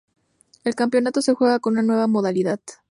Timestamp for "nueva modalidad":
1.83-2.59